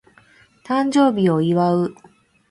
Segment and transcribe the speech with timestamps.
[0.65, 1.93] 誕生日を祝う